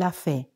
[0.00, 0.50] la fe.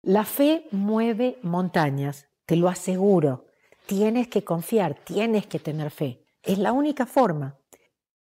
[0.00, 3.44] La fe mueve montañas, te lo aseguro.
[3.84, 6.24] Tienes que confiar, tienes que tener fe.
[6.42, 7.58] Es la única forma.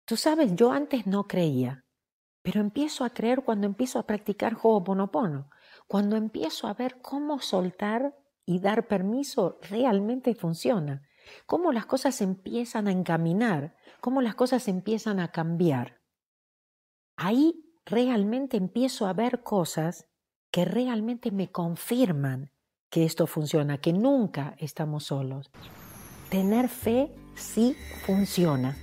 [0.05, 1.85] Tú sabes, yo antes no creía,
[2.43, 5.49] pero empiezo a creer cuando empiezo a practicar Ho'oponopono,
[5.87, 11.01] cuando empiezo a ver cómo soltar y dar permiso realmente funciona,
[11.47, 15.99] cómo las cosas empiezan a encaminar, cómo las cosas empiezan a cambiar.
[17.15, 20.07] Ahí realmente empiezo a ver cosas
[20.57, 22.49] que realmente me confirman
[22.89, 25.51] que esto funciona, que nunca estamos solos.
[26.31, 27.75] Tener fe sí
[28.07, 28.75] funciona.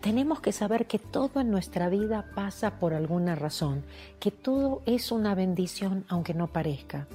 [0.00, 3.84] Tenemos que saber que todo en nuestra vida pasa por alguna razón,
[4.20, 7.06] que todo es una bendición aunque no parezca.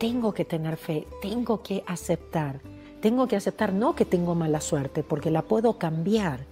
[0.00, 2.60] Tengo que tener fe, tengo que aceptar.
[3.00, 6.46] Tengo que aceptar no que tengo mala suerte, porque la puedo cambiar.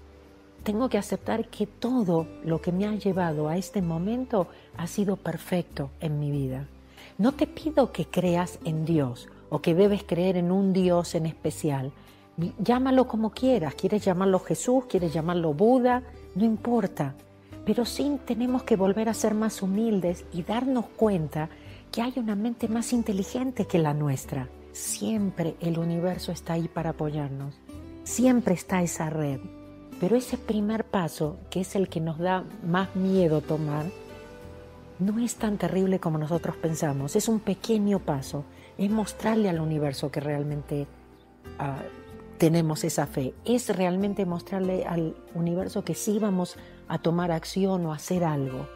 [0.63, 5.17] Tengo que aceptar que todo lo que me ha llevado a este momento ha sido
[5.17, 6.69] perfecto en mi vida.
[7.21, 11.27] No te pido que creas en Dios o que debes creer en un Dios en
[11.27, 11.93] especial.
[12.59, 16.03] Llámalo como quieras, quieres llamarlo Jesús, quieres llamarlo Buda,
[16.35, 17.15] no importa.
[17.67, 21.51] Pero sí tenemos que volver a ser más humildes y darnos cuenta
[21.93, 24.49] que hay una mente más inteligente que la nuestra.
[24.73, 27.55] Siempre el universo está ahí para apoyarnos.
[28.03, 29.41] Siempre está esa red.
[30.01, 33.85] Pero ese primer paso, que es el que nos da más miedo tomar,
[35.01, 37.17] no es tan terrible como nosotros pensamos.
[37.17, 38.45] Es un pequeño paso.
[38.79, 40.87] Es mostrarle al universo que realmente
[41.59, 41.83] ah,
[42.39, 43.35] tenemos esa fe.
[43.45, 46.57] Es realmente mostrarle al universo que sí vamos
[46.89, 48.69] a tomar acción o hacer algo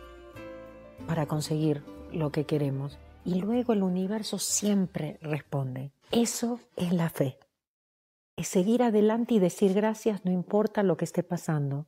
[1.07, 2.99] para conseguir lo que queremos.
[3.25, 5.93] Y luego el universo siempre responde.
[6.11, 7.39] Eso es la fe.
[8.37, 11.87] Es seguir adelante y decir gracias no importa lo que esté pasando.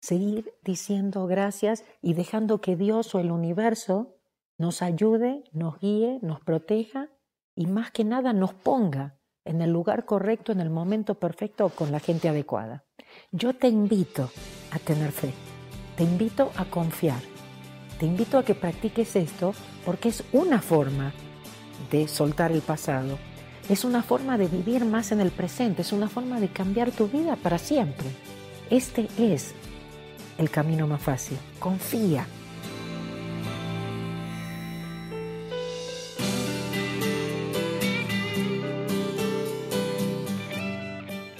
[0.00, 4.16] Seguir diciendo gracias y dejando que Dios o el universo
[4.58, 7.10] nos ayude, nos guíe, nos proteja
[7.54, 11.92] y más que nada nos ponga en el lugar correcto, en el momento perfecto, con
[11.92, 12.84] la gente adecuada.
[13.32, 14.30] Yo te invito
[14.72, 15.32] a tener fe,
[15.96, 17.20] te invito a confiar,
[17.98, 21.12] te invito a que practiques esto porque es una forma
[21.90, 23.18] de soltar el pasado,
[23.68, 27.08] es una forma de vivir más en el presente, es una forma de cambiar tu
[27.08, 28.06] vida para siempre.
[28.70, 29.54] Este es
[30.38, 31.38] el camino más fácil.
[31.58, 32.26] Confía,